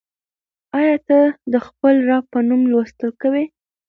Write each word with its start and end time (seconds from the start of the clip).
آیا 0.79 0.95
ته 1.07 1.19
د 1.51 1.55
خپل 1.67 1.95
رب 2.09 2.23
په 2.33 2.39
نوم 2.47 2.61
لوستل 2.71 3.09
کوې؟ 3.21 3.43